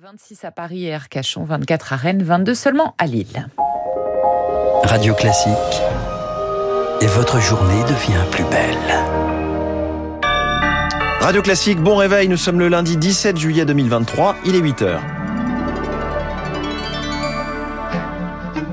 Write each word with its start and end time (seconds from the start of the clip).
26 0.00 0.44
à 0.44 0.52
Paris 0.52 0.84
et 0.84 0.94
Arcachon, 0.94 1.42
24 1.42 1.92
à 1.92 1.96
Rennes, 1.96 2.22
22 2.22 2.54
seulement 2.54 2.94
à 2.98 3.06
Lille. 3.06 3.48
Radio 4.84 5.12
Classique. 5.12 5.82
Et 7.00 7.06
votre 7.06 7.40
journée 7.40 7.82
devient 7.82 8.22
plus 8.30 8.44
belle. 8.44 8.78
Radio 11.20 11.42
Classique, 11.42 11.80
bon 11.80 11.96
réveil, 11.96 12.28
nous 12.28 12.36
sommes 12.36 12.60
le 12.60 12.68
lundi 12.68 12.96
17 12.96 13.38
juillet 13.38 13.64
2023, 13.64 14.36
il 14.44 14.54
est 14.54 14.60
8 14.60 14.82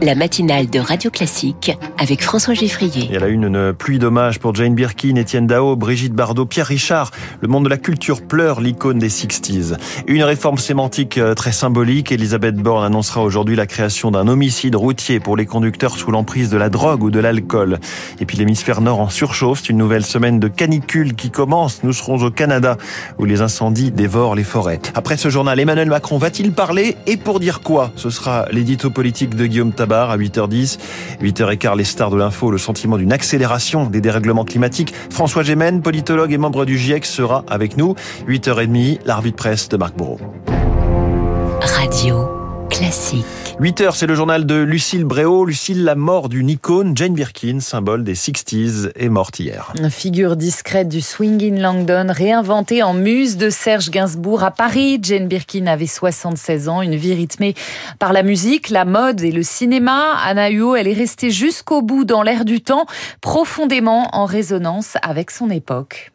la 0.02 0.16
matinale 0.16 0.70
de 0.70 0.80
Radio 0.80 1.10
Classique 1.10 1.72
avec 1.98 2.22
François 2.22 2.54
Geffrier. 2.54 3.08
Il 3.10 3.20
y 3.20 3.24
a 3.24 3.28
une, 3.28 3.46
une 3.46 3.74
pluie 3.74 3.98
d'hommages 3.98 4.40
pour 4.40 4.54
Jane 4.54 4.76
Birkin, 4.76 5.16
Étienne 5.16 5.48
Dao, 5.48 5.76
Brigitte 5.76 6.14
Bardot, 6.14 6.46
Pierre 6.46 6.68
Richard. 6.68 7.12
Le 7.42 7.48
monde 7.48 7.64
de 7.66 7.70
la 7.70 7.78
culture 7.78 8.22
pleure 8.22 8.62
l'icône 8.62 9.00
des 9.00 9.10
60s. 9.10 9.78
Une 10.08 10.24
réforme 10.24 10.58
sémantique 10.58 11.18
euh, 11.18 11.34
très 11.34 11.52
symbolique. 11.52 12.12
Elisabeth 12.12 12.56
Borne 12.56 12.84
annoncera 12.84 13.22
aujourd'hui 13.22 13.56
la 13.56 13.66
création 13.66 14.12
d'un 14.12 14.28
homicide 14.28 14.76
routier 14.76 15.20
pour 15.20 15.38
les 15.38 15.46
conducteurs 15.46 15.98
sous 15.98 16.12
l'emprise 16.12 16.50
de 16.50 16.58
la 16.58 16.70
drogue 16.70 17.04
ou 17.04 17.12
de 17.12 17.20
l'alcool. 17.20 17.80
Et 18.20 18.26
puis 18.26 18.38
l'hémisphère 18.38 18.82
nord 18.82 19.00
en 19.00 19.10
surchauffe. 19.10 19.62
C'est 19.62 19.70
une 19.70 19.78
nouvelle 19.78 20.06
semaine 20.06 20.40
de 20.40 20.48
canicule 20.48 21.16
qui 21.16 21.32
commence. 21.32 21.84
Nous 21.84 21.94
serons 21.94 22.22
au 22.22 22.32
Canada 22.32 22.78
où 23.18 23.26
les 23.26 23.42
incendies 23.42 23.92
dévorent 23.92 24.36
les 24.36 24.44
forêts. 24.44 24.80
Après 24.94 25.18
ce 25.18 25.30
journal, 25.30 25.60
Emmanuel 25.60 25.90
Macron 25.90 26.18
va-t-il 26.18 26.52
parler 26.52 26.98
et 27.08 27.18
pour 27.18 27.40
dire 27.40 27.62
quoi? 27.62 27.92
Ce 27.96 28.10
sera 28.10 28.46
l'édito 28.52 28.90
politique 28.90 29.36
de 29.36 29.46
Guillaume 29.46 29.72
Tabar 29.72 29.85
à 29.94 30.18
8h10. 30.18 30.78
8h15, 31.22 31.78
les 31.78 31.84
stars 31.84 32.10
de 32.10 32.18
l'info, 32.18 32.52
le 32.52 32.58
sentiment 32.58 32.98
d'une 32.98 33.14
accélération 33.14 33.86
des 33.86 34.02
dérèglements 34.02 34.46
climatiques. 34.46 34.94
François 35.10 35.44
Gémen, 35.44 35.82
politologue 35.82 36.32
et 36.34 36.38
membre 36.38 36.66
du 36.66 36.78
GIEC, 36.78 37.06
sera 37.06 37.44
avec 37.48 37.78
nous. 37.78 37.96
8h30, 38.28 39.00
la 39.06 39.16
de 39.16 39.32
presse 39.32 39.70
de 39.70 39.78
Marc 39.78 39.96
Bourreau. 39.96 40.20
Radio 41.62 42.35
classique. 42.70 43.26
8 43.60 43.82
heures, 43.82 43.96
c'est 43.96 44.08
le 44.08 44.16
journal 44.16 44.46
de 44.46 44.56
Lucille 44.56 45.06
Bréau. 45.06 45.46
Lucille, 45.46 45.84
la 45.84 45.96
mort 45.96 46.30
d'une 46.30 46.50
icône, 46.50 46.96
Jane 46.96 47.14
Birkin, 47.14 47.60
symbole 47.60 48.04
des 48.04 48.16
60s, 48.16 48.92
est 48.96 49.10
morte 49.10 49.40
hier. 49.40 49.72
Une 49.80 49.90
figure 49.90 50.36
discrète 50.36 50.90
du 50.90 51.02
swing 51.02 51.42
in 51.44 51.62
Langdon, 51.62 52.08
réinventée 52.10 52.84
en 52.84 52.94
muse 52.94 53.38
de 53.38 53.50
Serge 53.50 53.90
Gainsbourg 53.92 54.44
à 54.44 54.52
Paris. 54.52 55.00
Jane 55.02 55.28
Birkin 55.28 55.68
avait 55.68 55.88
76 55.88 56.68
ans, 56.70 56.82
une 56.82 56.96
vie 56.96 57.14
rythmée 57.14 57.56
par 58.00 58.14
la 58.14 58.24
musique, 58.24 58.70
la 58.70 58.86
mode 58.86 59.22
et 59.22 59.32
le 59.32 59.44
cinéma. 59.44 60.16
Anna 60.26 60.50
Huo, 60.50 60.76
elle 60.76 60.88
est 60.88 60.94
restée 60.94 61.32
jusqu'au 61.32 61.82
bout 61.82 62.04
dans 62.04 62.24
l'air 62.24 62.46
du 62.46 62.62
temps, 62.62 62.86
profondément 63.22 64.10
en 64.14 64.26
résonance 64.26 64.98
avec 65.02 65.32
son 65.32 65.50
époque. 65.50 66.12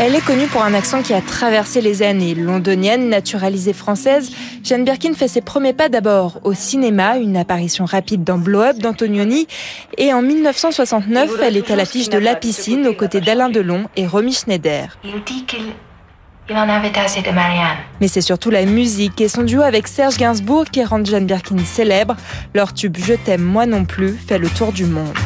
Elle 0.00 0.14
est 0.14 0.24
connue 0.24 0.46
pour 0.46 0.62
un 0.62 0.74
accent 0.74 1.02
qui 1.02 1.12
a 1.12 1.20
traversé 1.20 1.80
les 1.80 2.02
années. 2.02 2.34
Londonienne, 2.34 3.08
naturalisée 3.08 3.72
française, 3.72 4.30
Jeanne 4.62 4.84
Birkin 4.84 5.12
fait 5.14 5.28
ses 5.28 5.40
premiers 5.40 5.72
pas 5.72 5.88
d'abord 5.88 6.38
au 6.44 6.54
cinéma, 6.54 7.16
une 7.16 7.36
apparition 7.36 7.84
rapide 7.84 8.22
dans 8.22 8.38
Blow 8.38 8.60
Up 8.60 8.78
d'Antonioni, 8.78 9.48
et 9.96 10.12
en 10.12 10.22
1969, 10.22 11.30
elle 11.42 11.56
est 11.56 11.70
à 11.70 11.76
l'affiche 11.76 12.08
de 12.10 12.18
La 12.18 12.36
Piscine 12.36 12.86
aux 12.86 12.94
côtés 12.94 13.20
d'Alain 13.20 13.48
Delon 13.48 13.86
et 13.96 14.06
Romy 14.06 14.32
Schneider. 14.32 14.96
Il 15.02 15.22
dit 15.24 15.44
qu'il 15.46 16.56
en 16.56 16.68
avait 16.68 16.96
assez 16.96 17.22
de 17.22 17.30
Marianne. 17.30 17.78
Mais 18.00 18.08
c'est 18.08 18.20
surtout 18.20 18.50
la 18.50 18.64
musique 18.64 19.20
et 19.20 19.28
son 19.28 19.42
duo 19.42 19.62
avec 19.62 19.88
Serge 19.88 20.16
Gainsbourg 20.16 20.66
qui 20.66 20.84
rend 20.84 21.04
Jeanne 21.04 21.26
Birkin 21.26 21.58
célèbre. 21.58 22.16
Leur 22.54 22.72
tube 22.72 22.96
Je 22.98 23.14
t'aime 23.14 23.42
moi 23.42 23.66
non 23.66 23.84
plus 23.84 24.12
fait 24.12 24.38
le 24.38 24.48
tour 24.48 24.72
du 24.72 24.84
monde. 24.84 25.16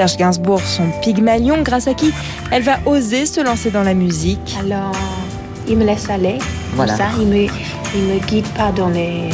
Serge 0.00 0.16
Gainsbourg, 0.16 0.62
son 0.62 0.88
Pygmalion, 1.02 1.60
grâce 1.60 1.86
à 1.86 1.92
qui 1.92 2.10
elle 2.50 2.62
va 2.62 2.78
oser 2.86 3.26
se 3.26 3.42
lancer 3.42 3.70
dans 3.70 3.82
la 3.82 3.92
musique. 3.92 4.56
Alors, 4.58 4.92
il 5.68 5.76
me 5.76 5.84
laisse 5.84 6.08
aller. 6.08 6.38
Voilà. 6.72 6.96
Ça, 6.96 7.08
il 7.20 7.26
me, 7.26 7.44
il 7.94 8.02
me 8.04 8.18
guide 8.26 8.48
pas 8.56 8.72
dans 8.72 8.88
les, 8.88 9.28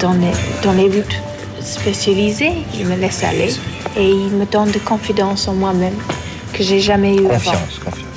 dans 0.00 0.12
les, 0.14 0.32
dans 0.64 0.72
les 0.72 0.88
routes 0.88 1.22
spécialisées. 1.60 2.50
Il 2.76 2.86
me 2.86 2.96
laisse 2.96 3.22
aller 3.22 3.54
et 3.96 4.10
il 4.10 4.30
me 4.30 4.44
donne 4.44 4.72
de 4.72 4.80
confiance 4.80 5.46
en 5.46 5.54
moi-même 5.54 5.94
que 6.54 6.62
j'ai 6.62 6.80
jamais 6.80 7.16
eu 7.16 7.26
avant. 7.26 7.52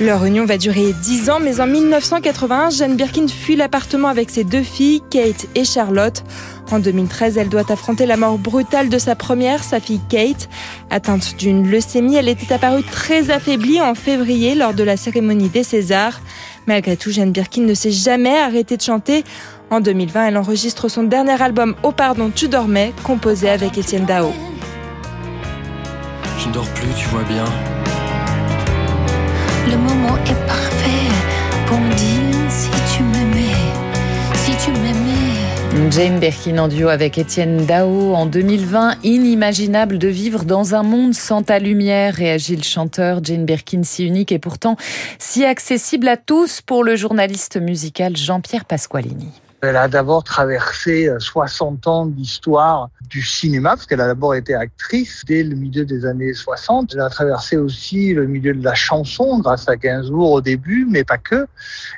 Leur 0.00 0.24
union 0.24 0.44
va 0.44 0.58
durer 0.58 0.92
10 0.92 1.28
ans, 1.28 1.40
mais 1.42 1.60
en 1.60 1.66
1981, 1.66 2.70
Jeanne 2.70 2.96
Birkin 2.96 3.26
fuit 3.26 3.56
l'appartement 3.56 4.08
avec 4.08 4.30
ses 4.30 4.44
deux 4.44 4.62
filles, 4.62 5.02
Kate 5.10 5.46
et 5.54 5.64
Charlotte. 5.64 6.22
En 6.70 6.78
2013, 6.78 7.36
elle 7.36 7.48
doit 7.48 7.70
affronter 7.70 8.06
la 8.06 8.16
mort 8.16 8.38
brutale 8.38 8.88
de 8.88 8.98
sa 8.98 9.16
première, 9.16 9.64
sa 9.64 9.80
fille 9.80 10.00
Kate. 10.08 10.48
Atteinte 10.90 11.36
d'une 11.36 11.68
leucémie, 11.68 12.14
elle 12.14 12.28
était 12.28 12.52
apparue 12.52 12.84
très 12.84 13.30
affaiblie 13.30 13.80
en 13.80 13.94
février 13.94 14.54
lors 14.54 14.74
de 14.74 14.84
la 14.84 14.96
cérémonie 14.96 15.48
des 15.48 15.64
Césars. 15.64 16.20
Malgré 16.66 16.96
tout, 16.96 17.10
Jeanne 17.10 17.32
Birkin 17.32 17.62
ne 17.62 17.74
s'est 17.74 17.90
jamais 17.90 18.38
arrêtée 18.38 18.76
de 18.76 18.82
chanter. 18.82 19.24
En 19.70 19.80
2020, 19.80 20.28
elle 20.28 20.38
enregistre 20.38 20.88
son 20.88 21.02
dernier 21.02 21.40
album 21.42 21.74
Oh 21.82 21.92
pardon, 21.92 22.30
tu 22.34 22.48
dormais, 22.48 22.92
composé 23.02 23.50
avec 23.50 23.76
Étienne 23.76 24.04
Dao. 24.04 24.32
Je 26.38 26.48
ne 26.48 26.52
dors 26.52 26.68
plus, 26.68 26.88
tu 26.96 27.06
vois 27.08 27.24
bien. 27.24 27.44
Le 29.66 29.76
moment 29.76 30.16
est 30.16 30.46
parfait 30.46 31.08
pour 31.66 31.78
me 31.78 31.94
dire 31.94 32.50
si 32.50 32.70
tu 32.94 33.02
m'aimais, 33.02 33.54
si 34.34 34.52
tu 34.64 34.70
m'aimais. 34.72 35.90
Jane 35.90 36.18
Birkin 36.18 36.58
en 36.58 36.68
duo 36.68 36.88
avec 36.88 37.18
Étienne 37.18 37.66
Dao 37.66 38.14
en 38.14 38.26
2020. 38.26 38.96
Inimaginable 39.02 39.98
de 39.98 40.08
vivre 40.08 40.44
dans 40.44 40.74
un 40.74 40.82
monde 40.82 41.14
sans 41.14 41.42
ta 41.42 41.58
lumière, 41.58 42.14
réagit 42.14 42.56
le 42.56 42.62
chanteur. 42.62 43.20
Jane 43.22 43.44
Birkin 43.44 43.82
si 43.82 44.06
unique 44.06 44.32
et 44.32 44.38
pourtant 44.38 44.76
si 45.18 45.44
accessible 45.44 46.08
à 46.08 46.16
tous 46.16 46.60
pour 46.60 46.84
le 46.84 46.96
journaliste 46.96 47.60
musical 47.60 48.16
Jean-Pierre 48.16 48.64
Pasqualini. 48.64 49.32
Elle 49.60 49.76
a 49.76 49.88
d'abord 49.88 50.22
traversé 50.22 51.10
60 51.18 51.86
euh, 51.86 51.90
ans 51.90 52.06
d'histoire 52.06 52.90
du 53.10 53.22
cinéma, 53.22 53.70
parce 53.70 53.86
qu'elle 53.86 54.00
a 54.00 54.06
d'abord 54.06 54.36
été 54.36 54.54
actrice 54.54 55.24
dès 55.26 55.42
le 55.42 55.56
milieu 55.56 55.84
des 55.84 56.06
années 56.06 56.32
60. 56.32 56.92
Elle 56.94 57.00
a 57.00 57.10
traversé 57.10 57.56
aussi 57.56 58.14
le 58.14 58.26
milieu 58.26 58.54
de 58.54 58.62
la 58.62 58.74
chanson 58.74 59.40
grâce 59.40 59.68
à 59.68 59.76
Gainsbourg 59.76 60.30
au 60.30 60.40
début, 60.40 60.86
mais 60.88 61.02
pas 61.02 61.18
que. 61.18 61.48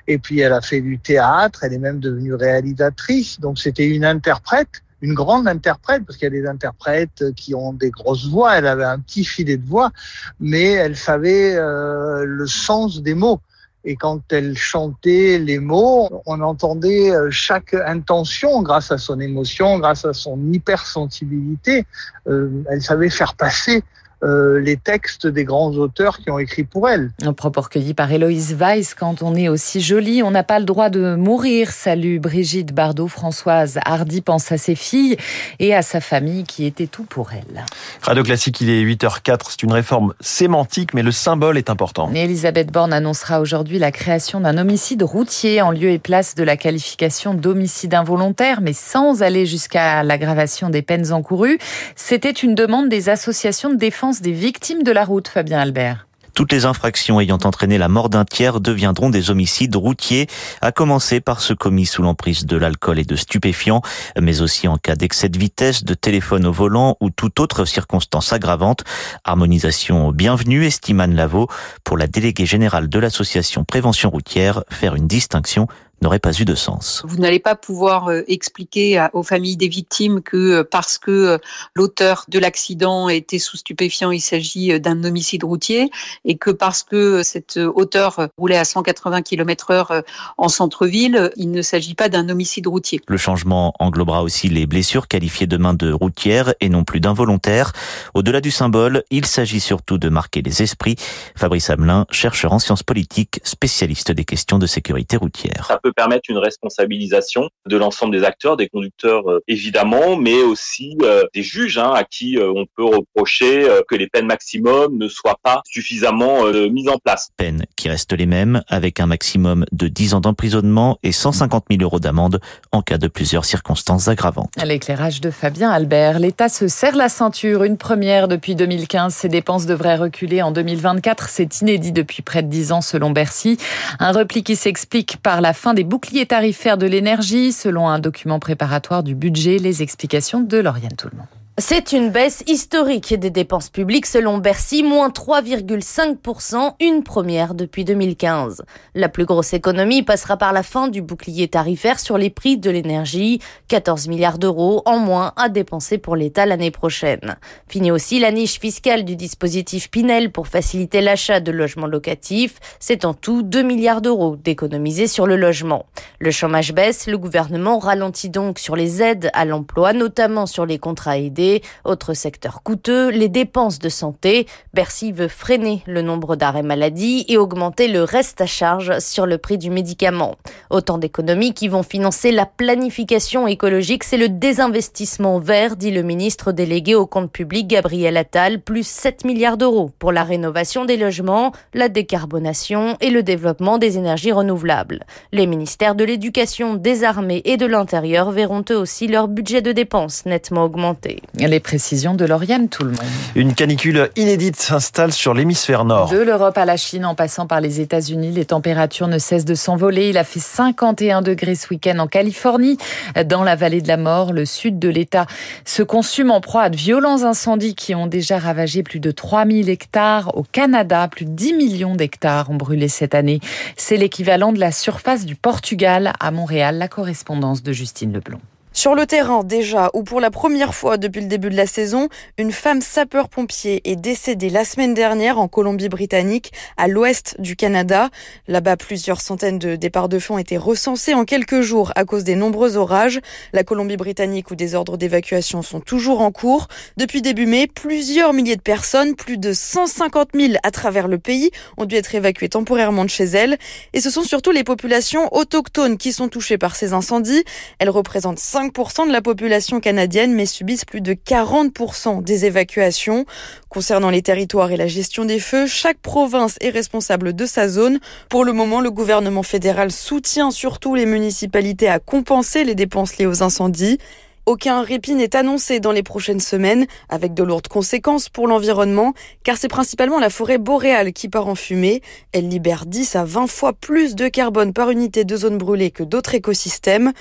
Et 0.08 0.16
puis 0.16 0.40
elle 0.40 0.54
a 0.54 0.62
fait 0.62 0.80
du 0.80 0.98
théâtre, 0.98 1.62
elle 1.62 1.74
est 1.74 1.78
même 1.78 2.00
devenue 2.00 2.34
réalisatrice. 2.34 3.38
Donc 3.40 3.58
c'était 3.58 3.88
une 3.88 4.06
interprète 4.06 4.82
une 5.02 5.14
grande 5.14 5.48
interprète, 5.48 6.04
parce 6.04 6.18
qu'il 6.18 6.24
y 6.24 6.38
a 6.38 6.42
des 6.42 6.46
interprètes 6.46 7.32
qui 7.34 7.54
ont 7.54 7.72
des 7.72 7.90
grosses 7.90 8.26
voix, 8.26 8.58
elle 8.58 8.66
avait 8.66 8.84
un 8.84 8.98
petit 8.98 9.24
filet 9.24 9.56
de 9.56 9.66
voix, 9.66 9.92
mais 10.40 10.72
elle 10.72 10.96
savait 10.96 11.54
euh, 11.56 12.24
le 12.26 12.46
sens 12.46 13.02
des 13.02 13.14
mots. 13.14 13.40
Et 13.84 13.96
quand 13.96 14.20
elle 14.30 14.56
chantait 14.56 15.38
les 15.38 15.58
mots, 15.58 16.22
on 16.26 16.40
entendait 16.40 17.10
euh, 17.10 17.30
chaque 17.30 17.74
intention 17.74 18.62
grâce 18.62 18.92
à 18.92 18.98
son 18.98 19.20
émotion, 19.20 19.78
grâce 19.78 20.04
à 20.04 20.12
son 20.12 20.38
hypersensibilité. 20.52 21.86
Euh, 22.26 22.62
elle 22.70 22.82
savait 22.82 23.08
faire 23.08 23.34
passer 23.34 23.82
euh, 24.22 24.60
les 24.60 24.76
textes 24.76 25.26
des 25.26 25.44
grands 25.44 25.70
auteurs 25.72 26.18
qui 26.18 26.30
ont 26.30 26.38
écrit 26.38 26.64
pour 26.64 26.88
elle. 26.88 27.10
Un 27.22 27.32
propos 27.32 27.62
recueilli 27.62 27.94
par 27.94 28.12
Héloïse 28.12 28.54
Weiss, 28.54 28.94
quand 28.94 29.22
on 29.22 29.34
est 29.34 29.48
aussi 29.48 29.80
jolie, 29.80 30.22
on 30.22 30.30
n'a 30.30 30.42
pas 30.42 30.58
le 30.58 30.64
droit 30.64 30.90
de 30.90 31.14
mourir. 31.14 31.70
Salut 31.70 32.18
Brigitte 32.18 32.74
Bardot, 32.74 33.08
Françoise 33.08 33.78
Hardy 33.84 34.20
pense 34.20 34.52
à 34.52 34.58
ses 34.58 34.74
filles 34.74 35.16
et 35.58 35.74
à 35.74 35.82
sa 35.82 36.00
famille 36.00 36.44
qui 36.44 36.66
était 36.66 36.86
tout 36.86 37.04
pour 37.04 37.32
elle. 37.32 37.64
Radio 38.02 38.22
Classique, 38.22 38.60
il 38.60 38.68
est 38.68 38.84
8h04, 38.84 39.46
c'est 39.50 39.62
une 39.62 39.72
réforme 39.72 40.12
sémantique, 40.20 40.92
mais 40.92 41.02
le 41.02 41.12
symbole 41.12 41.56
est 41.56 41.70
important. 41.70 42.10
Elisabeth 42.12 42.70
Borne 42.70 42.92
annoncera 42.92 43.40
aujourd'hui 43.40 43.78
la 43.78 43.90
création 43.90 44.40
d'un 44.40 44.58
homicide 44.58 45.02
routier 45.02 45.62
en 45.62 45.70
lieu 45.70 45.90
et 45.90 45.98
place 45.98 46.34
de 46.34 46.44
la 46.44 46.56
qualification 46.56 47.34
d'homicide 47.34 47.94
involontaire, 47.94 48.60
mais 48.60 48.72
sans 48.72 49.22
aller 49.22 49.46
jusqu'à 49.46 50.02
l'aggravation 50.02 50.68
des 50.68 50.82
peines 50.82 51.12
encourues. 51.12 51.58
C'était 51.96 52.30
une 52.30 52.54
demande 52.54 52.88
des 52.88 53.08
associations 53.08 53.70
de 53.70 53.76
défense 53.76 54.09
des 54.18 54.32
victimes 54.32 54.82
de 54.82 54.90
la 54.90 55.04
route, 55.04 55.28
Fabien 55.28 55.60
Albert. 55.60 56.06
Toutes 56.34 56.52
les 56.52 56.64
infractions 56.64 57.20
ayant 57.20 57.38
entraîné 57.44 57.78
la 57.78 57.88
mort 57.88 58.08
d'un 58.08 58.24
tiers 58.24 58.60
deviendront 58.60 59.10
des 59.10 59.30
homicides 59.30 59.74
routiers, 59.76 60.26
à 60.60 60.72
commencer 60.72 61.20
par 61.20 61.40
ceux 61.40 61.54
commis 61.54 61.86
sous 61.86 62.02
l'emprise 62.02 62.46
de 62.46 62.56
l'alcool 62.56 62.98
et 62.98 63.04
de 63.04 63.16
stupéfiants, 63.16 63.82
mais 64.20 64.40
aussi 64.40 64.68
en 64.68 64.76
cas 64.76 64.96
d'excès 64.96 65.28
de 65.28 65.38
vitesse, 65.38 65.84
de 65.84 65.94
téléphone 65.94 66.46
au 66.46 66.52
volant 66.52 66.96
ou 67.00 67.10
toute 67.10 67.40
autre 67.40 67.64
circonstance 67.64 68.32
aggravante. 68.32 68.84
Harmonisation 69.24 70.12
bienvenue, 70.12 70.64
estime 70.64 71.00
Anne 71.00 71.14
Lavaux, 71.14 71.48
pour 71.84 71.98
la 71.98 72.06
déléguée 72.06 72.46
générale 72.46 72.88
de 72.88 72.98
l'association 72.98 73.64
Prévention 73.64 74.10
routière, 74.10 74.64
faire 74.70 74.94
une 74.94 75.06
distinction 75.06 75.68
n'aurait 76.02 76.18
pas 76.18 76.32
eu 76.32 76.44
de 76.44 76.54
sens. 76.54 77.02
Vous 77.04 77.18
n'allez 77.18 77.38
pas 77.38 77.54
pouvoir 77.54 78.08
euh, 78.08 78.22
expliquer 78.26 79.06
aux 79.12 79.22
familles 79.22 79.56
des 79.56 79.68
victimes 79.68 80.22
que 80.22 80.36
euh, 80.36 80.64
parce 80.68 80.98
que 80.98 81.10
euh, 81.10 81.38
l'auteur 81.74 82.24
de 82.28 82.38
l'accident 82.38 83.08
était 83.08 83.38
sous 83.38 83.56
stupéfiant, 83.56 84.10
il 84.10 84.20
s'agit 84.20 84.80
d'un 84.80 85.04
homicide 85.04 85.44
routier 85.44 85.90
et 86.24 86.36
que 86.36 86.50
parce 86.50 86.82
que 86.82 87.22
cet 87.22 87.56
auteur 87.56 88.28
roulait 88.38 88.56
à 88.56 88.64
180 88.64 89.22
km 89.22 89.70
heure 89.70 90.02
en 90.38 90.48
centre-ville, 90.48 91.30
il 91.36 91.50
ne 91.50 91.62
s'agit 91.62 91.94
pas 91.94 92.08
d'un 92.08 92.28
homicide 92.28 92.66
routier. 92.66 93.00
Le 93.06 93.16
changement 93.16 93.74
englobera 93.78 94.22
aussi 94.22 94.48
les 94.48 94.66
blessures 94.66 95.08
qualifiées 95.08 95.46
demain 95.46 95.74
de 95.74 95.92
routières 95.92 96.54
et 96.60 96.68
non 96.68 96.84
plus 96.84 97.00
d'involontaires. 97.00 97.72
Au-delà 98.14 98.40
du 98.40 98.50
symbole, 98.50 99.04
il 99.10 99.26
s'agit 99.26 99.60
surtout 99.60 99.98
de 99.98 100.08
marquer 100.08 100.42
les 100.42 100.62
esprits. 100.62 100.96
Fabrice 101.36 101.70
Hamelin, 101.70 102.06
chercheur 102.10 102.52
en 102.52 102.58
sciences 102.58 102.82
politiques, 102.82 103.40
spécialiste 103.44 104.12
des 104.12 104.24
questions 104.24 104.58
de 104.58 104.66
sécurité 104.66 105.16
routière. 105.16 105.66
Ça 105.68 105.78
peut 105.82 105.89
permettre 105.90 106.30
une 106.30 106.38
responsabilisation 106.38 107.48
de 107.66 107.76
l'ensemble 107.76 108.16
des 108.16 108.24
acteurs, 108.24 108.56
des 108.56 108.68
conducteurs 108.68 109.30
euh, 109.30 109.40
évidemment, 109.48 110.16
mais 110.16 110.42
aussi 110.42 110.96
euh, 111.02 111.24
des 111.34 111.42
juges 111.42 111.78
hein, 111.78 111.92
à 111.94 112.04
qui 112.04 112.38
euh, 112.38 112.52
on 112.54 112.66
peut 112.76 112.84
reprocher 112.84 113.66
que 113.88 113.94
les 113.94 114.08
peines 114.08 114.26
maximum 114.26 114.96
ne 114.96 115.08
soient 115.08 115.38
pas 115.42 115.62
suffisamment 115.66 116.44
mises 116.70 116.88
en 116.88 116.98
place. 116.98 117.30
Peines 117.36 117.64
qui 117.76 117.88
restent 117.88 118.12
les 118.12 118.26
mêmes, 118.26 118.62
avec 118.68 119.00
un 119.00 119.06
maximum 119.06 119.64
de 119.72 119.88
10 119.88 120.14
ans 120.14 120.20
d'emprisonnement 120.20 120.98
et 121.02 121.12
150 121.12 121.66
000 121.70 121.82
euros 121.82 122.00
d'amende 122.00 122.40
en 122.72 122.82
cas 122.82 122.98
de 122.98 123.08
plusieurs 123.08 123.44
circonstances 123.44 124.08
aggravantes. 124.08 124.52
L'éclairage 124.64 125.20
de 125.20 125.30
Fabien 125.30 125.70
Albert. 125.70 126.18
L'État 126.18 126.48
se 126.48 126.68
serre 126.68 126.96
la 126.96 127.08
ceinture, 127.08 127.64
une 127.64 127.76
première 127.76 128.28
depuis 128.28 128.54
2015. 128.54 129.14
Ses 129.14 129.28
dépenses 129.28 129.66
devraient 129.66 129.96
reculer 129.96 130.42
en 130.42 130.52
2024. 130.52 131.28
C'est 131.28 131.60
inédit 131.60 131.92
depuis 131.92 132.22
près 132.22 132.42
de 132.42 132.48
10 132.48 132.72
ans 132.72 132.80
selon 132.80 133.10
Bercy. 133.10 133.58
Un 133.98 134.12
repli 134.12 134.42
qui 134.42 134.56
s'explique 134.56 135.18
par 135.18 135.40
la 135.40 135.52
fin 135.52 135.74
des 135.74 135.79
boucliers 135.84 136.26
tarifaires 136.26 136.78
de 136.78 136.86
l'énergie, 136.86 137.52
selon 137.52 137.88
un 137.88 137.98
document 137.98 138.38
préparatoire 138.38 139.02
du 139.02 139.14
budget. 139.14 139.58
Les 139.58 139.82
explications 139.82 140.40
de 140.40 140.58
Lauriane 140.58 140.96
Toulmont. 140.96 141.39
C'est 141.60 141.92
une 141.92 142.08
baisse 142.08 142.42
historique 142.46 143.12
des 143.12 143.28
dépenses 143.28 143.68
publiques 143.68 144.06
selon 144.06 144.38
Bercy, 144.38 144.82
moins 144.82 145.10
3,5%, 145.10 146.72
une 146.80 147.02
première 147.02 147.52
depuis 147.52 147.84
2015. 147.84 148.62
La 148.94 149.10
plus 149.10 149.26
grosse 149.26 149.52
économie 149.52 150.02
passera 150.02 150.38
par 150.38 150.54
la 150.54 150.62
fin 150.62 150.88
du 150.88 151.02
bouclier 151.02 151.48
tarifaire 151.48 152.00
sur 152.00 152.16
les 152.16 152.30
prix 152.30 152.56
de 152.56 152.70
l'énergie, 152.70 153.40
14 153.68 154.08
milliards 154.08 154.38
d'euros 154.38 154.80
en 154.86 154.98
moins 154.98 155.34
à 155.36 155.50
dépenser 155.50 155.98
pour 155.98 156.16
l'État 156.16 156.46
l'année 156.46 156.70
prochaine. 156.70 157.36
Fini 157.68 157.90
aussi 157.90 158.20
la 158.20 158.32
niche 158.32 158.58
fiscale 158.58 159.04
du 159.04 159.14
dispositif 159.14 159.90
Pinel 159.90 160.32
pour 160.32 160.48
faciliter 160.48 161.02
l'achat 161.02 161.40
de 161.40 161.52
logements 161.52 161.86
locatifs, 161.86 162.58
c'est 162.78 163.04
en 163.04 163.12
tout 163.12 163.42
2 163.42 163.62
milliards 163.62 164.00
d'euros 164.00 164.36
d'économiser 164.36 165.06
sur 165.06 165.26
le 165.26 165.36
logement. 165.36 165.84
Le 166.20 166.30
chômage 166.30 166.72
baisse, 166.72 167.06
le 167.06 167.18
gouvernement 167.18 167.78
ralentit 167.78 168.30
donc 168.30 168.58
sur 168.58 168.76
les 168.76 169.02
aides 169.02 169.30
à 169.34 169.44
l'emploi, 169.44 169.92
notamment 169.92 170.46
sur 170.46 170.64
les 170.64 170.78
contrats 170.78 171.18
aidés 171.18 171.49
autre 171.84 172.14
secteur 172.14 172.62
coûteux, 172.62 173.10
les 173.10 173.28
dépenses 173.28 173.78
de 173.78 173.88
santé. 173.88 174.46
Bercy 174.74 175.12
veut 175.12 175.28
freiner 175.28 175.82
le 175.86 176.02
nombre 176.02 176.36
d'arrêts 176.36 176.62
maladie 176.62 177.24
et 177.28 177.36
augmenter 177.36 177.88
le 177.88 178.02
reste 178.02 178.40
à 178.40 178.46
charge 178.46 178.98
sur 178.98 179.26
le 179.26 179.38
prix 179.38 179.58
du 179.58 179.70
médicament. 179.70 180.36
Autant 180.70 180.98
d'économies 180.98 181.54
qui 181.54 181.68
vont 181.68 181.82
financer 181.82 182.32
la 182.32 182.46
planification 182.46 183.46
écologique, 183.46 184.04
c'est 184.04 184.16
le 184.16 184.28
désinvestissement 184.28 185.38
vert, 185.38 185.76
dit 185.76 185.90
le 185.90 186.02
ministre 186.02 186.52
délégué 186.52 186.94
au 186.94 187.06
compte 187.06 187.32
public 187.32 187.66
Gabriel 187.66 188.16
Attal, 188.16 188.60
plus 188.60 188.86
7 188.86 189.24
milliards 189.24 189.56
d'euros 189.56 189.90
pour 189.98 190.12
la 190.12 190.24
rénovation 190.24 190.84
des 190.84 190.96
logements, 190.96 191.52
la 191.74 191.88
décarbonation 191.88 192.96
et 193.00 193.10
le 193.10 193.22
développement 193.22 193.78
des 193.78 193.98
énergies 193.98 194.32
renouvelables. 194.32 195.04
Les 195.32 195.46
ministères 195.46 195.94
de 195.94 196.04
l'Éducation, 196.04 196.74
des 196.74 197.04
Armées 197.04 197.42
et 197.44 197.56
de 197.56 197.66
l'Intérieur 197.66 198.30
verront 198.30 198.64
eux 198.70 198.76
aussi 198.76 199.06
leur 199.06 199.28
budget 199.28 199.62
de 199.62 199.72
dépenses 199.72 200.26
nettement 200.26 200.64
augmenter. 200.64 201.20
Les 201.48 201.58
précisions 201.58 202.14
de 202.14 202.26
Lauriane 202.26 202.68
Tout 202.68 202.84
le 202.84 202.90
monde. 202.90 203.00
Une 203.34 203.54
canicule 203.54 204.10
inédite 204.14 204.56
s'installe 204.56 205.10
sur 205.10 205.32
l'hémisphère 205.32 205.86
nord. 205.86 206.10
De 206.10 206.18
l'Europe 206.18 206.58
à 206.58 206.66
la 206.66 206.76
Chine, 206.76 207.06
en 207.06 207.14
passant 207.14 207.46
par 207.46 207.60
les 207.60 207.80
États-Unis, 207.80 208.30
les 208.30 208.44
températures 208.44 209.08
ne 209.08 209.18
cessent 209.18 209.46
de 209.46 209.54
s'envoler. 209.54 210.10
Il 210.10 210.18
a 210.18 210.24
fait 210.24 210.38
51 210.38 211.22
degrés 211.22 211.54
ce 211.54 211.68
week-end 211.70 211.98
en 211.98 212.06
Californie, 212.06 212.76
dans 213.24 213.42
la 213.42 213.56
vallée 213.56 213.80
de 213.80 213.88
la 213.88 213.96
mort. 213.96 214.32
Le 214.32 214.44
sud 214.44 214.78
de 214.78 214.88
l'État 214.90 215.26
se 215.64 215.82
consume 215.82 216.30
en 216.30 216.40
proie 216.40 216.62
à 216.64 216.70
de 216.70 216.76
violents 216.76 217.22
incendies 217.22 217.74
qui 217.74 217.94
ont 217.94 218.06
déjà 218.06 218.38
ravagé 218.38 218.82
plus 218.82 219.00
de 219.00 219.10
3000 219.10 219.70
hectares. 219.70 220.36
Au 220.36 220.42
Canada, 220.42 221.08
plus 221.08 221.24
de 221.24 221.30
10 221.30 221.54
millions 221.54 221.96
d'hectares 221.96 222.50
ont 222.50 222.56
brûlé 222.56 222.88
cette 222.88 223.14
année. 223.14 223.40
C'est 223.76 223.96
l'équivalent 223.96 224.52
de 224.52 224.60
la 224.60 224.72
surface 224.72 225.24
du 225.24 225.36
Portugal 225.36 226.12
à 226.20 226.30
Montréal. 226.30 226.76
La 226.76 226.88
correspondance 226.88 227.62
de 227.62 227.72
Justine 227.72 228.12
Leblond. 228.12 228.40
Sur 228.80 228.94
le 228.94 229.04
terrain, 229.04 229.44
déjà, 229.44 229.90
où 229.92 230.04
pour 230.04 230.22
la 230.22 230.30
première 230.30 230.74
fois 230.74 230.96
depuis 230.96 231.20
le 231.20 231.26
début 231.26 231.50
de 231.50 231.54
la 231.54 231.66
saison, 231.66 232.08
une 232.38 232.50
femme 232.50 232.80
sapeur-pompier 232.80 233.82
est 233.84 233.94
décédée 233.94 234.48
la 234.48 234.64
semaine 234.64 234.94
dernière 234.94 235.38
en 235.38 235.48
Colombie-Britannique, 235.48 236.50
à 236.78 236.88
l'ouest 236.88 237.38
du 237.38 237.56
Canada. 237.56 238.08
Là-bas, 238.48 238.78
plusieurs 238.78 239.20
centaines 239.20 239.58
de 239.58 239.76
départs 239.76 240.08
de 240.08 240.18
ont 240.30 240.38
été 240.38 240.56
recensés 240.56 241.12
en 241.12 241.26
quelques 241.26 241.60
jours 241.60 241.92
à 241.94 242.06
cause 242.06 242.24
des 242.24 242.36
nombreux 242.36 242.78
orages. 242.78 243.20
La 243.52 243.64
Colombie-Britannique, 243.64 244.50
où 244.50 244.54
des 244.54 244.74
ordres 244.74 244.96
d'évacuation 244.96 245.60
sont 245.60 245.80
toujours 245.80 246.22
en 246.22 246.30
cours. 246.30 246.66
Depuis 246.96 247.20
début 247.20 247.44
mai, 247.44 247.66
plusieurs 247.66 248.32
milliers 248.32 248.56
de 248.56 248.62
personnes, 248.62 249.14
plus 249.14 249.36
de 249.36 249.52
150 249.52 250.30
000 250.32 250.54
à 250.62 250.70
travers 250.70 251.06
le 251.06 251.18
pays, 251.18 251.50
ont 251.76 251.84
dû 251.84 251.96
être 251.96 252.14
évacuées 252.14 252.48
temporairement 252.48 253.04
de 253.04 253.10
chez 253.10 253.24
elles. 253.24 253.58
Et 253.92 254.00
ce 254.00 254.08
sont 254.08 254.22
surtout 254.22 254.52
les 254.52 254.64
populations 254.64 255.28
autochtones 255.36 255.98
qui 255.98 256.14
sont 256.14 256.28
touchées 256.28 256.56
par 256.56 256.76
ces 256.76 256.94
incendies. 256.94 257.44
Elles 257.78 257.90
représentent 257.90 258.38
5 258.38 258.69
de 258.70 259.12
la 259.12 259.20
population 259.20 259.80
canadienne, 259.80 260.32
mais 260.34 260.46
subissent 260.46 260.84
plus 260.84 261.00
de 261.00 261.14
40% 261.14 262.22
des 262.22 262.44
évacuations. 262.44 263.24
Concernant 263.68 264.10
les 264.10 264.22
territoires 264.22 264.70
et 264.70 264.76
la 264.76 264.86
gestion 264.86 265.24
des 265.24 265.40
feux, 265.40 265.66
chaque 265.66 265.98
province 265.98 266.56
est 266.60 266.70
responsable 266.70 267.34
de 267.34 267.46
sa 267.46 267.68
zone. 267.68 267.98
Pour 268.28 268.44
le 268.44 268.52
moment, 268.52 268.80
le 268.80 268.90
gouvernement 268.90 269.42
fédéral 269.42 269.90
soutient 269.90 270.50
surtout 270.50 270.94
les 270.94 271.06
municipalités 271.06 271.88
à 271.88 271.98
compenser 271.98 272.64
les 272.64 272.74
dépenses 272.74 273.18
liées 273.18 273.26
aux 273.26 273.42
incendies. 273.42 273.98
Aucun 274.46 274.82
répit 274.82 275.14
n'est 275.14 275.36
annoncé 275.36 275.80
dans 275.80 275.92
les 275.92 276.02
prochaines 276.02 276.40
semaines, 276.40 276.86
avec 277.08 277.34
de 277.34 277.42
lourdes 277.42 277.68
conséquences 277.68 278.28
pour 278.28 278.48
l'environnement, 278.48 279.12
car 279.44 279.56
c'est 279.56 279.68
principalement 279.68 280.18
la 280.18 280.30
forêt 280.30 280.58
boréale 280.58 281.12
qui 281.12 281.28
part 281.28 281.46
en 281.46 281.54
fumée. 281.54 282.02
Elle 282.32 282.48
libère 282.48 282.86
10 282.86 283.16
à 283.16 283.24
20 283.24 283.46
fois 283.46 283.72
plus 283.72 284.14
de 284.14 284.28
carbone 284.28 284.72
par 284.72 284.90
unité 284.90 285.24
de 285.24 285.36
zone 285.36 285.58
brûlée 285.58 285.90
que 285.90 286.02
d'autres 286.02 286.34
écosystèmes. 286.34 287.12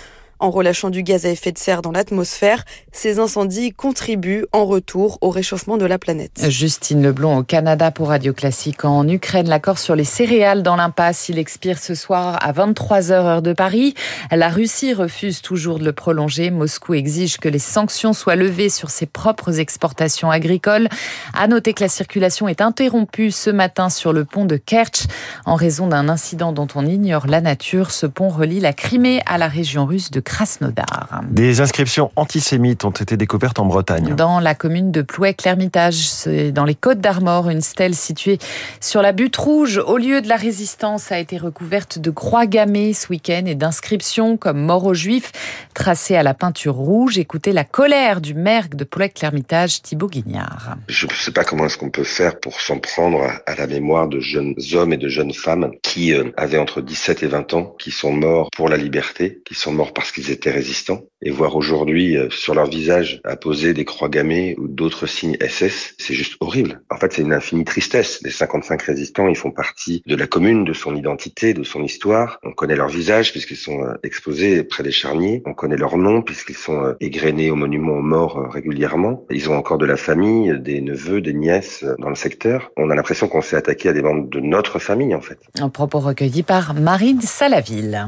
En 0.41 0.51
relâchant 0.51 0.89
du 0.89 1.03
gaz 1.03 1.25
à 1.25 1.29
effet 1.29 1.51
de 1.51 1.57
serre 1.57 1.81
dans 1.81 1.91
l'atmosphère, 1.91 2.63
ces 2.93 3.19
incendies 3.19 3.73
contribuent 3.73 4.45
en 4.53 4.65
retour 4.65 5.17
au 5.19 5.31
réchauffement 5.31 5.75
de 5.75 5.85
la 5.85 5.99
planète. 5.99 6.45
Justine 6.47 7.03
Leblond 7.03 7.39
au 7.39 7.43
Canada 7.43 7.91
pour 7.91 8.07
Radio 8.07 8.31
Classique. 8.31 8.85
En 8.85 9.05
Ukraine, 9.05 9.49
l'accord 9.49 9.79
sur 9.79 9.97
les 9.97 10.05
céréales 10.05 10.63
dans 10.63 10.77
l'impasse, 10.77 11.27
il 11.27 11.37
expire 11.37 11.77
ce 11.77 11.93
soir 11.93 12.37
à 12.41 12.53
23h 12.53 13.11
heure 13.11 13.41
de 13.41 13.51
Paris. 13.51 13.95
La 14.31 14.47
Russie 14.47 14.93
refuse 14.93 15.41
toujours 15.41 15.77
de 15.77 15.83
le 15.83 15.91
prolonger. 15.91 16.51
Moscou 16.51 16.93
exige 16.93 17.37
que 17.37 17.49
les 17.49 17.59
sanctions 17.59 18.13
soient 18.13 18.37
levées 18.37 18.69
sur 18.69 18.91
ses 18.91 19.07
propres 19.07 19.59
exportations 19.59 20.31
agricoles. 20.31 20.87
À 21.33 21.49
noter 21.49 21.73
que 21.73 21.83
la 21.83 21.89
circulation 21.89 22.47
est 22.47 22.61
interrompue 22.61 23.31
ce 23.31 23.49
matin 23.49 23.89
sur 23.89 24.13
le 24.13 24.23
pont 24.23 24.45
de 24.45 24.55
Kerch 24.55 25.07
en 25.45 25.55
raison 25.55 25.87
d'un 25.87 26.07
incident 26.07 26.53
dont 26.53 26.67
on 26.75 26.85
ignore 26.85 27.27
la 27.27 27.41
nature. 27.41 27.91
Ce 27.91 28.05
pont 28.05 28.29
relie 28.29 28.61
la 28.61 28.71
Crimée 28.71 29.21
à 29.25 29.37
la 29.37 29.49
région 29.49 29.85
russe 29.85 30.11
de 30.11 30.21
Krasnodar. 30.29 31.21
Des 31.31 31.59
inscriptions 31.59 32.11
antisémites 32.15 32.85
ont 32.85 32.91
été 32.91 33.17
découvertes 33.17 33.57
en 33.57 33.65
Bretagne. 33.65 34.13
Dans 34.15 34.39
la 34.39 34.53
commune 34.53 34.91
de 34.91 35.01
Plouec-l'Hermitage, 35.01 36.07
c'est 36.07 36.51
dans 36.51 36.65
les 36.65 36.75
Côtes 36.75 37.01
d'Armor, 37.01 37.49
une 37.49 37.61
stèle 37.61 37.95
située 37.95 38.37
sur 38.79 39.01
la 39.01 39.11
butte 39.11 39.35
rouge 39.37 39.81
au 39.83 39.97
lieu 39.97 40.21
de 40.21 40.27
la 40.27 40.35
résistance 40.35 41.11
a 41.11 41.17
été 41.17 41.37
recouverte 41.37 41.97
de 41.97 42.11
croix 42.11 42.45
gammées 42.45 42.93
ce 42.93 43.09
week-end 43.09 43.43
et 43.47 43.55
d'inscriptions 43.55 44.37
comme 44.37 44.59
mort 44.59 44.85
aux 44.85 44.93
juifs 44.93 45.31
tracées 45.73 46.15
à 46.15 46.21
la 46.21 46.35
peinture 46.35 46.75
rouge. 46.75 47.17
Écoutez 47.17 47.51
la 47.51 47.63
colère 47.63 48.21
du 48.21 48.35
maire 48.35 48.67
de 48.71 48.83
Plouec-l'Hermitage, 48.83 49.81
Thibaut 49.81 50.09
Guignard. 50.09 50.75
Je 50.87 51.07
ne 51.07 51.11
sais 51.11 51.31
pas 51.31 51.43
comment 51.43 51.65
est-ce 51.65 51.77
qu'on 51.79 51.89
peut 51.89 52.03
faire 52.03 52.39
pour 52.39 52.61
s'en 52.61 52.77
prendre 52.77 53.31
à 53.47 53.55
la 53.55 53.65
mémoire 53.65 54.07
de 54.07 54.19
jeunes 54.19 54.53
hommes 54.73 54.93
et 54.93 54.97
de 54.97 55.09
jeunes 55.09 55.33
femmes 55.33 55.71
qui 55.81 56.13
euh, 56.13 56.31
avaient 56.37 56.59
entre 56.59 56.81
17 56.81 57.23
et 57.23 57.27
20 57.27 57.53
ans, 57.55 57.75
qui 57.79 57.89
sont 57.89 58.13
morts 58.13 58.49
pour 58.55 58.69
la 58.69 58.77
liberté, 58.77 59.41
qui 59.45 59.55
sont 59.55 59.71
morts 59.71 59.93
parce 59.93 60.11
qu'ils 60.11 60.18
ils 60.19 60.31
étaient 60.31 60.51
résistants. 60.51 61.01
Et 61.21 61.31
voir 61.31 61.55
aujourd'hui 61.55 62.15
euh, 62.15 62.29
sur 62.29 62.55
leur 62.55 62.67
visage 62.67 63.19
apposer 63.25 63.73
des 63.73 63.85
croix 63.85 64.09
gammées 64.09 64.55
ou 64.57 64.67
d'autres 64.67 65.05
signes 65.05 65.37
SS, 65.41 65.95
c'est 65.97 66.13
juste 66.13 66.35
horrible. 66.39 66.81
En 66.89 66.97
fait, 66.97 67.11
c'est 67.11 67.21
une 67.21 67.33
infinie 67.33 67.65
tristesse. 67.65 68.21
Les 68.23 68.31
55 68.31 68.81
résistants, 68.81 69.27
ils 69.27 69.35
font 69.35 69.51
partie 69.51 70.01
de 70.05 70.15
la 70.15 70.27
commune, 70.27 70.63
de 70.63 70.73
son 70.73 70.95
identité, 70.95 71.53
de 71.53 71.63
son 71.63 71.83
histoire. 71.83 72.39
On 72.43 72.51
connaît 72.51 72.75
leur 72.75 72.87
visage 72.87 73.31
puisqu'ils 73.31 73.57
sont 73.57 73.83
euh, 73.83 73.93
exposés 74.03 74.63
près 74.63 74.83
des 74.83 74.91
charniers. 74.91 75.41
On 75.45 75.53
connaît 75.53 75.77
leur 75.77 75.97
nom 75.97 76.21
puisqu'ils 76.21 76.55
sont 76.55 76.83
euh, 76.83 76.93
égrenés 77.01 77.51
au 77.51 77.55
monument 77.55 77.93
aux 77.93 78.01
morts 78.01 78.49
régulièrement. 78.51 79.25
Ils 79.29 79.49
ont 79.49 79.57
encore 79.57 79.77
de 79.77 79.85
la 79.85 79.97
famille, 79.97 80.57
des 80.59 80.81
neveux, 80.81 81.21
des 81.21 81.33
nièces 81.33 81.85
dans 81.99 82.09
le 82.09 82.15
secteur. 82.15 82.71
On 82.77 82.89
a 82.89 82.95
l'impression 82.95 83.27
qu'on 83.27 83.41
s'est 83.41 83.57
attaqué 83.57 83.89
à 83.89 83.93
des 83.93 84.01
membres 84.01 84.29
de 84.29 84.39
notre 84.39 84.79
famille, 84.79 85.15
en 85.15 85.21
fait. 85.21 85.39
Un 85.59 85.69
propos 85.69 85.99
recueilli 85.99 86.43
par 86.43 86.73
Marine 86.73 87.21
Salaville. 87.21 88.07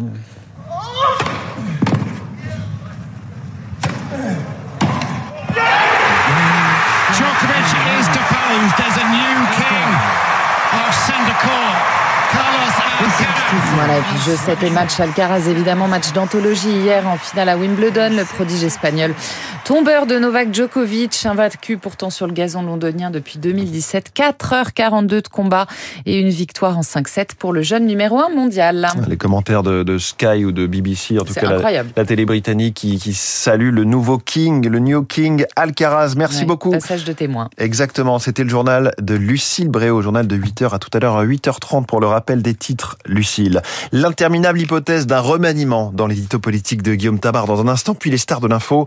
Voilà, 13.75 13.97
et 13.97 14.01
puis 14.01 14.17
jeu 14.25 14.35
7 14.35 14.63
et 14.63 14.69
match 14.69 14.99
Alcaraz, 14.99 15.49
évidemment, 15.49 15.87
match 15.87 16.11
d'anthologie 16.13 16.71
hier 16.71 17.07
en 17.07 17.17
finale 17.17 17.49
à 17.49 17.57
Wimbledon. 17.57 18.15
Le 18.15 18.23
prodige 18.23 18.63
espagnol 18.63 19.13
tombeur 19.63 20.05
de 20.07 20.17
Novak 20.17 20.53
Djokovic, 20.53 21.25
invaincu 21.25 21.77
pourtant 21.77 22.09
sur 22.09 22.27
le 22.27 22.33
gazon 22.33 22.63
londonien 22.63 23.11
depuis 23.11 23.39
2017. 23.39 24.11
4h42 24.15 25.07
de 25.07 25.27
combat 25.27 25.67
et 26.05 26.19
une 26.19 26.29
victoire 26.29 26.77
en 26.77 26.81
5-7 26.81 27.35
pour 27.37 27.53
le 27.53 27.61
jeune 27.61 27.85
numéro 27.85 28.19
1 28.19 28.29
mondial. 28.29 28.87
Les 29.07 29.17
commentaires 29.17 29.63
de, 29.63 29.97
Sky 29.97 30.45
ou 30.45 30.51
de 30.51 30.67
BBC, 30.67 31.19
en 31.19 31.23
tout 31.23 31.33
cas 31.33 31.59
la, 31.59 32.05
télé 32.05 32.25
britannique 32.25 32.75
qui, 32.75 32.97
qui, 32.97 33.13
salue 33.13 33.71
le 33.71 33.83
nouveau 33.83 34.17
King, 34.17 34.67
le 34.67 34.79
New 34.79 35.03
King 35.03 35.45
Alcaraz. 35.55 36.13
Merci 36.17 36.45
beaucoup. 36.45 36.71
Passage 36.71 37.03
de 37.03 37.13
témoin. 37.13 37.49
Exactement, 37.57 38.19
c'était 38.19 38.43
le 38.43 38.49
journal 38.49 38.93
de 38.99 39.15
Lucille 39.15 39.69
Bréau, 39.69 40.01
journal 40.01 40.27
de 40.27 40.37
8h 40.37 40.73
à 40.73 40.79
tout 40.79 40.89
à 40.93 40.99
l'heure 40.99 41.17
à 41.17 41.25
8h30 41.25 41.85
pour 41.85 41.99
le 41.99 42.07
rappel 42.07 42.41
des 42.41 42.55
titres, 42.55 42.97
Lucille. 43.05 43.61
L'interminable 43.91 44.59
hypothèse 44.59 45.07
d'un 45.07 45.19
remaniement 45.19 45.91
dans 45.93 46.07
l'édito 46.07 46.39
politique 46.39 46.81
de 46.81 46.95
Guillaume 46.95 47.19
Tabar 47.19 47.45
dans 47.45 47.61
un 47.61 47.67
instant, 47.67 47.93
puis 47.93 48.09
les 48.09 48.17
stars 48.17 48.41
de 48.41 48.47
l'info, 48.47 48.85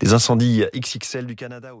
des 0.00 0.13
incendies 0.14 0.64
XXL 0.74 1.26
du 1.26 1.36
Canada 1.36 1.74